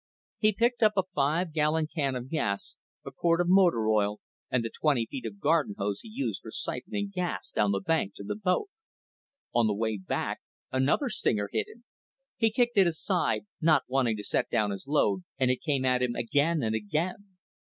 [0.39, 4.65] He picked up a five gallon can of gas, a quart of motor oil, and
[4.65, 8.23] the twenty feet of garden hose he used for siphoning gas down the bank to
[8.23, 8.69] the boat.
[9.53, 10.39] On the way back,
[10.71, 11.83] another stinger hit him.
[12.35, 16.01] He kicked it aside, not wanting to set down his load, and it came at
[16.01, 17.37] him again and again.